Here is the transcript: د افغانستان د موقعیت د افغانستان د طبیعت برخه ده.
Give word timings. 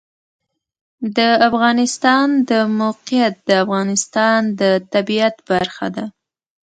د 1.17 1.19
افغانستان 1.47 2.27
د 2.49 2.51
موقعیت 2.81 3.35
د 3.49 3.51
افغانستان 3.63 4.39
د 4.59 4.61
طبیعت 4.93 5.35
برخه 5.51 5.87
ده. 5.95 6.05